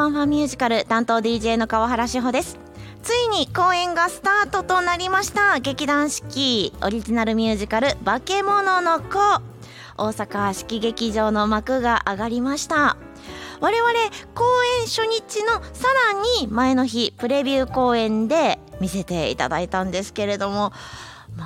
[0.00, 2.58] ファンファンミュージカル担当 DJ の川原志保です。
[3.02, 5.60] ついに公演がスタートとなりました。
[5.60, 9.18] 劇団四季オリジナルミュージカル化け物の子。
[9.98, 12.96] 大阪四季劇場の幕が上がりました。
[13.60, 13.92] 我々
[14.34, 14.44] 公
[14.80, 20.72] 演初日のさらに前の日プレビュー公演で見せていただいたんですけれども
[21.36, 21.44] ま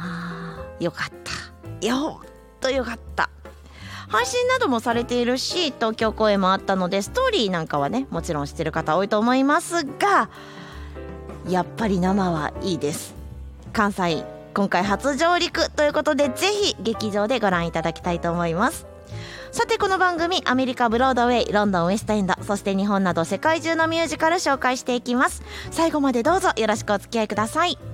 [0.61, 1.84] あよかった。
[1.84, 2.27] よっ
[2.61, 3.30] とよかった。
[4.14, 10.30] 配信などもされているし東京公演もあったのでストーリーなんかはねもちろん知ってる方多いと思いますが
[11.48, 13.12] やっぱり生はいいです。
[13.72, 14.24] 関西
[14.55, 18.86] 今回初上陸ということでぜひ劇場でご覧いただきたいと思います。
[19.50, 25.42] さてこの番組アメリカブロードウェイロンドンウエストエンドそして日本など世界中のミュージカル紹介していきます。
[25.72, 27.94] 最後までどうぞよろしくお付き合いください。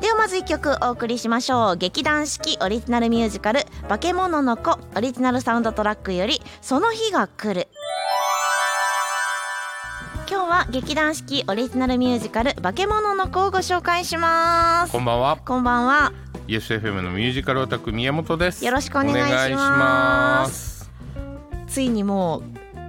[0.00, 1.76] ではまず1曲お送りしましょう。
[1.76, 7.68] 劇団四季オリジナルミュージカル「化け物の子」オリジナルサウンドトラックより「その日が来る」
[10.28, 14.92] 今日は劇団四季オリジナルミュージカル「化け物の子」をご紹介します。
[14.92, 15.38] こんばんは。
[15.38, 16.12] こんばんは。
[16.46, 18.64] ESFM のミュージカルオタク宮本です。
[18.64, 19.30] よろしくお願いします。
[19.30, 20.90] お願いします。
[21.68, 22.42] ついにもう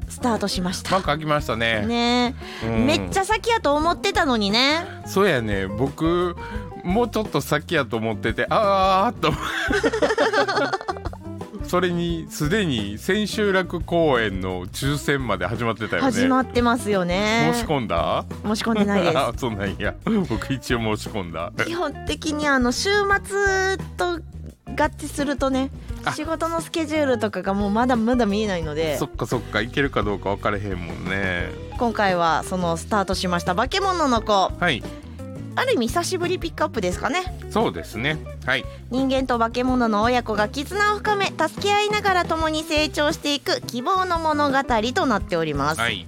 [0.08, 0.91] スタートしました。
[0.91, 1.86] 幕開きましたね。
[1.86, 2.36] ね。
[2.63, 2.86] え、うん。
[2.86, 4.86] めっちゃ先やと思ってたのにね。
[5.05, 5.67] そうやね。
[5.67, 6.36] 僕
[6.83, 9.33] もうちょっと先やと思っててあーっと。
[11.67, 16.11] それにすでに千秋楽公演の抽選まで始まってたよね。
[16.11, 17.52] 始まってますよね。
[17.53, 18.23] 申し込んだ？
[18.45, 19.94] 申し込んでないで あそうなんや。
[20.30, 21.52] 僕一応申し込んだ。
[21.58, 22.89] す基本的にあの週
[23.25, 24.21] 末と
[24.77, 28.98] 合致するとねあ仕事のスケジュールとかがもうまだまだ見えないので。
[28.98, 31.50] そっかそっかいけるかどうか分からへんもんね。
[31.78, 34.34] 今回はそのスタートしました化け物の子。
[34.34, 34.84] はい。
[35.56, 37.23] ある意味久しぶりピックアップですかね。
[37.50, 38.17] そうですね。
[38.45, 38.66] はい。
[38.92, 44.58] 人間と化け物の親子が絆を深め助け合いながら共に成長していく希望の物語
[44.94, 46.06] となっております、はい。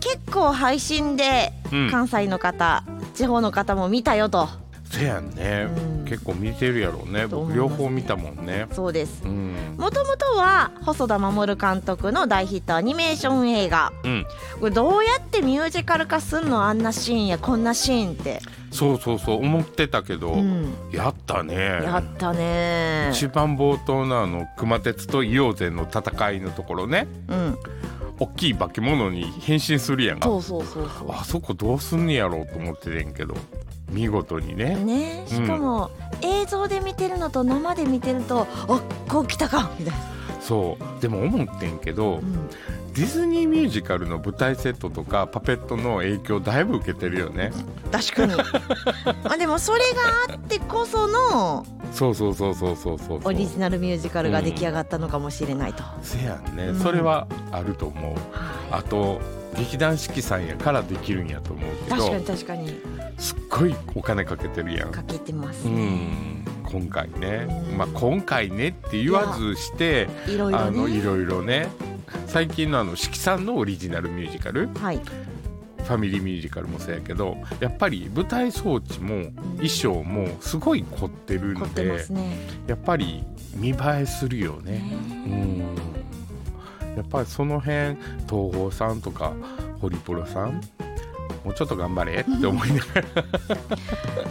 [0.00, 1.90] 結構配信でうん。
[1.90, 2.82] 関西の方、
[3.14, 4.48] 地方の方も見たよと。
[4.90, 7.26] せやんね、うん結構見てるやろうね。
[7.26, 8.66] 僕両方見たもんね。
[8.72, 9.22] そうです。
[9.24, 9.74] うん。
[9.76, 13.92] もともとは細田守監督の大ヒットアニメーション映画。
[14.04, 14.26] うん。
[14.58, 21.54] これどうやってミュージカル化すんのあんなシーンやこんなシーンって、そうそうそう思ってたけど、うん、やったね。
[21.54, 23.10] やったね。
[23.12, 27.06] 一番冒頭のあの熊鉄と硫黄禅の戦いのところね。
[27.28, 27.58] うん。
[28.20, 30.20] 大きい化け物に変身するやん。
[30.20, 33.36] かそうそうそうそあそこどうすんねやろうと思っててんけど
[33.90, 34.76] 見事にうね。
[34.76, 35.90] ねしかも、
[36.22, 40.00] 映像で見てるのと生で見てるとあこう来たかみたいな、
[40.40, 41.00] そう。
[41.00, 42.48] でも思ってんけど、うん、
[42.94, 47.52] ディズニーミュージカルの舞台セットとかパペットの影響だいぶ受けてるよね。
[47.92, 48.34] 確かに。
[49.24, 49.80] まあでもそれ
[50.28, 56.78] があってこそのそうそうそうそうそうそうオリジナルミュージカルが出来上がったのかもしれないと、せやんね、うん。
[56.80, 58.12] それはあると思う。
[58.12, 58.18] は
[58.70, 59.20] あと
[59.58, 62.80] 劇団四季さんやからできるんやと思ういけど確かに確かに。
[63.18, 64.92] すっごいお金かけてるやん。
[64.92, 66.44] かけてますうね、ん。
[66.64, 67.76] 今回ね、うん。
[67.76, 71.68] まあ今回ねって言わずしていろいろあのいねろいろね。
[72.26, 74.68] 最近のあの四季さんのオリジナルミュージカル。
[74.74, 75.00] はい。
[75.88, 82.36] ファミリーミュージカルもそうやけどやっぱり舞台装置も衣装もすごい凝ってるんで、ね。
[82.66, 84.82] やっぱり見栄えするよね。
[85.26, 86.07] うん
[86.98, 87.96] やっぱりその辺
[88.28, 89.32] 東宝さんとか
[89.80, 90.60] ホリプロさん
[91.44, 93.04] もうちょっと頑張れって思いながら、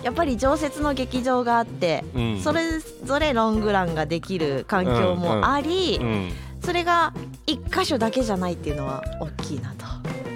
[0.04, 2.42] やっぱり常設の劇場があって、うん。
[2.42, 7.14] それぞれロングランができる環境もあり、うん、それが
[7.46, 9.86] 一箇所だけじゃないっていうのは大きいなと。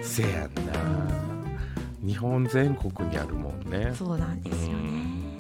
[0.02, 0.52] せやんな。
[2.04, 3.94] 日本全国にあるもんね。
[3.94, 5.31] そうなんですよね、うん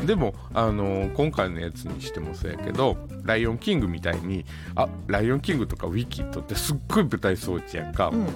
[0.00, 4.44] でもあの今回のやつにしてもそうやけど「ライオンキング」みたいに
[4.74, 8.26] あライオンキングとかウィキッドってすっごい舞台装置やんか、うん。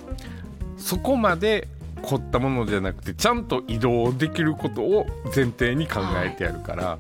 [0.77, 1.69] そこまで
[2.03, 6.99] 凝ったものじゃなくてちゃんと移動できることを前提に考えてあるから、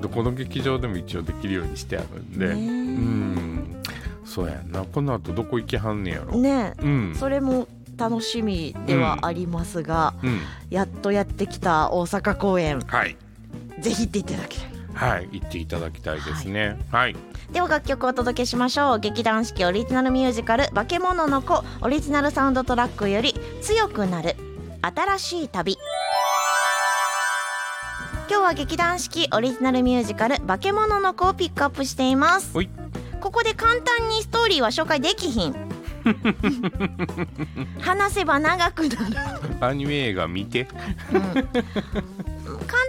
[0.00, 3.82] どこの劇場でも一応できるようにしてあるんで、うん。
[4.24, 4.84] そうやんな。
[4.84, 7.14] この後どこ行きはんねやろ、ねうん。
[7.14, 10.40] それも楽しみではありますが、うん。
[10.68, 12.80] やっとやってきた大阪公演。
[12.80, 13.16] はい
[13.84, 16.78] ぜひ行っていただきたいはい行っていただきたいですね。
[16.90, 17.16] はい、
[17.52, 18.98] では楽曲をお届けしましょう。
[18.98, 24.36] 劇団四季オリジナルミュージカル「化け物の子」オリジナルサウンドトラックより「強くなる。
[24.80, 25.76] 新しい旅」
[28.30, 32.54] 今日は劇団四季オリジナルミュージカル「化け物の子」をピックアップしています。
[33.20, 35.73] ここで簡単にストーリーは紹介できひん
[37.80, 39.16] 話せば長くなる。
[39.60, 40.64] アニメ映画見て。
[40.64, 41.22] 簡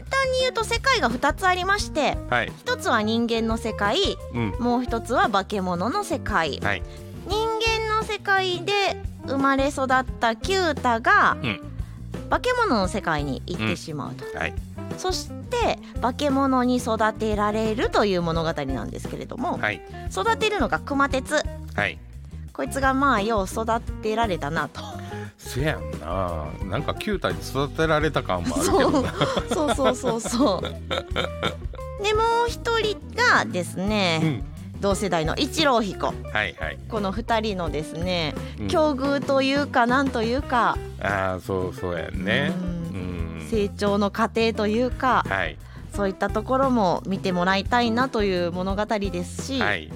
[0.10, 2.52] 単に言うと世界が2つありましてはい。
[2.66, 3.98] 1つは人間の世界
[4.34, 4.56] うん。
[4.60, 6.60] もう1つは化け物の世界。
[6.62, 6.84] はい。
[7.28, 7.38] 人
[7.88, 9.88] 間の世界で生まれ育っ
[10.20, 11.60] たキュータが、うん。
[12.30, 14.54] 化け物の世界に行ってしまうと、はい。
[14.98, 19.82] そして化け物に育てられるという物語なんですけれども、はい。
[20.12, 21.44] 育てるのが熊鉄
[21.76, 21.98] はい
[22.56, 24.82] こいつがまあよう育てられたなと。
[25.38, 26.46] せやんな。
[26.64, 29.14] なんかキュータに育てられた感もあるけそうどな。
[29.54, 29.76] そう。
[29.76, 34.44] そうそうそうでもう一人がですうね、ん。
[34.80, 36.08] 同世代の一郎彦。
[36.08, 38.68] はいはい、この二人のですねうん。
[38.70, 42.54] 境遇というかなんというか、ああそうそうやんね。
[42.94, 42.98] うう
[43.44, 43.48] ん。
[43.50, 45.58] 成長の過程というかはい。
[45.94, 49.92] そういったところも見てもらいたいなという物語ですし、はい。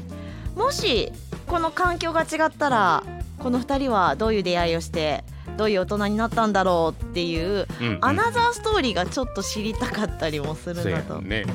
[0.56, 1.12] もし
[1.50, 3.04] この環境が違ったら
[3.40, 5.24] この2人はどういう出会いをして
[5.58, 7.98] どういう大人になったんだろうっていう、うんうん。
[8.02, 11.46] アナザーストーリーがちょっと知りたかったりもするなと、ね。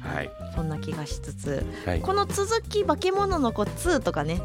[0.00, 0.30] はい。
[0.54, 1.66] そんな気がしつつ。
[1.86, 2.00] はい。
[2.00, 4.40] この続き「化け物の子2」とかね。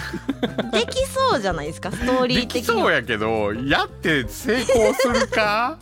[0.72, 5.76] できそうじゃないですかストーリできそうー的にはやけどやって成功するか？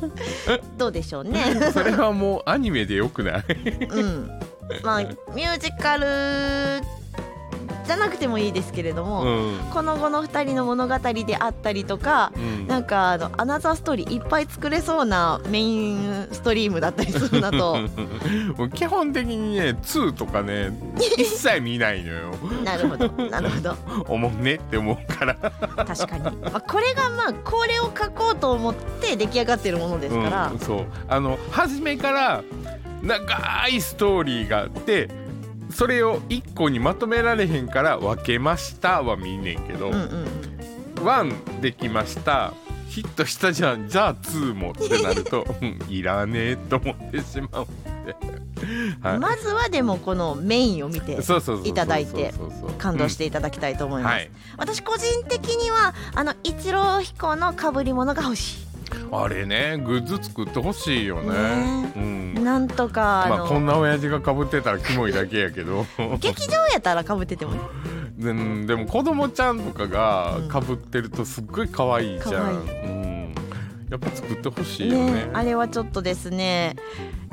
[0.78, 1.44] どうでしょうね。
[1.74, 3.44] それはもうアニメでよくない？
[3.90, 4.30] うん
[4.82, 6.84] まあミュージカル
[7.86, 9.58] じゃなくてもいいですけれども、うん。
[9.70, 12.66] この後の2人の物語であったりとかうん。
[12.66, 17.76] なんかあのアナザーストーリーいっぱい作れそうなメインストリームだったりするなと。
[18.74, 22.30] 基本的にね2とかね一切見ないのよ。
[22.64, 23.76] なるほどなるほど。
[24.08, 25.34] 思うねって思うから。
[25.34, 30.84] 確かに、まあ、これがまあこれを書こうと思って出来上がってるものですから、うん、そう。
[31.08, 32.42] あの初めから
[33.04, 35.08] 長いストーリーがあって
[35.70, 40.26] それを一個にまとめられへんから分けましたは見んねんけど、うんうんうん。
[40.94, 42.52] 1できました
[42.88, 48.14] ヒットしたじゃんじゃあ2もってなると、 うんいらねえと思ってしまうんで、
[49.02, 49.18] はい。
[49.18, 51.18] まずはでもこのメインを見て
[51.64, 52.32] いただいて
[52.78, 54.30] 感動していただきたいと思います、はい。
[54.56, 58.63] 私個人的にはあの一郎彦の被り物が欲し
[59.12, 61.32] あれねグッズ作ってほしいよね。
[61.32, 61.92] ね。
[61.96, 62.34] うん。
[62.38, 65.86] いなんとかまあこんな親父がかぶってたらキモいだけやけど。
[66.18, 67.52] 劇場やったら被ってても
[68.16, 68.32] で
[68.66, 70.48] でも子供ちゃんとかがうん。
[70.48, 73.34] かぶってるとすっごい可愛いじゃん、うん、
[73.90, 75.12] やっぱ作ってほしいよね。
[75.12, 76.76] ねあれはちょっとですね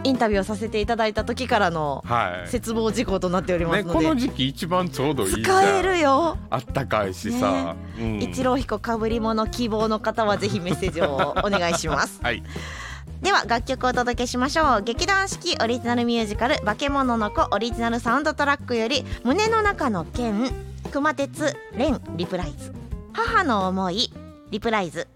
[0.03, 2.50] インタビューをさせていただいた時からのはい。
[2.50, 6.38] 絶望事項となっておりまね、すので、この時期一番ちょうどいい使えるよ。
[6.50, 8.21] あったかいしさ、うん。
[8.21, 12.19] 一郎彦かぶり物希望の方はぜひメッセージをお願いします。
[12.24, 12.44] はい。
[13.21, 14.81] では楽曲をお届けしましょう。
[14.83, 20.50] 劇団四季オリジナルミュージカル「化け物の子」オリジナルサウンドトラックより「胸の中の剣」
[20.92, 22.74] 熊鉄蓮リプライズ。
[23.13, 24.12] 母の思い
[24.50, 25.07] リプライズ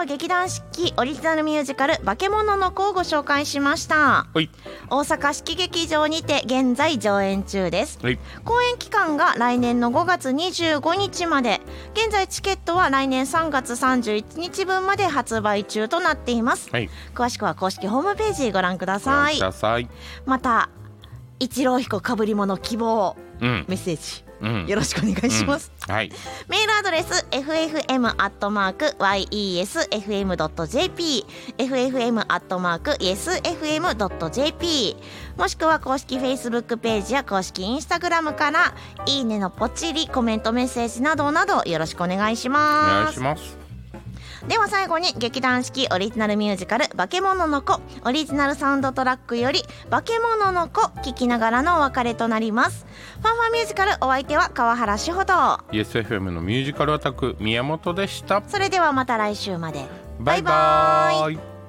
[0.00, 4.28] は劇団四季オリジナルミュージカル「化け物の子」をご紹介しました。
[4.32, 4.48] はい。
[4.88, 7.98] 大阪四季劇場にて現在上演中です。
[8.02, 8.18] はい。
[8.42, 11.60] 公演期間が来年の5月25日まで。
[11.92, 16.70] 現在チケットは来年3月31日分まで発売中となっています。
[16.72, 16.88] はい。
[17.14, 19.88] 詳しくは公式ホームページご覧くだご覧さいください。
[20.24, 20.70] また
[21.38, 23.16] 一郎彦かぶり物希望。
[23.42, 23.66] うん。
[23.68, 24.66] メッセージうん。
[24.66, 25.94] よろしくお願いします、うん。
[25.94, 26.10] はい。
[26.48, 27.66] メールアドレス ffm.yesfm.jp
[33.70, 34.96] ffm.yesfm.jp
[35.36, 38.74] もしくは公式 Facebook ページや公式 Instagram から
[39.06, 43.20] いいねのポチリコメントメッセージなどなどよろしくお願いしおます。
[43.20, 43.59] 願いします
[44.48, 52.86] では最後に劇団四季オリジナルミュージカル「化け物の子」オリジナルサウンドトラックより「化け物の子」聞きながらのお別れとなります。
[53.20, 55.32] ファンファンミュージカルお相手は川原志穂と
[55.72, 58.42] ESFM のミュージカルアタック宮本でした。
[58.48, 59.84] それではまた来週まで。
[60.18, 61.59] バイバーイ